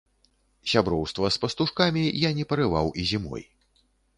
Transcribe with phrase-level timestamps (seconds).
[0.71, 3.43] Сяброўства з пастушкамі я не парываў і зімой.